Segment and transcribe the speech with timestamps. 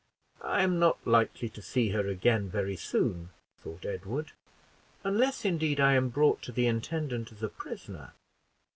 [0.41, 4.31] "I am not likely to see her again very soon," thought Edward,
[5.03, 8.11] "unless, indeed, I am brought to the intendant as a prisoner."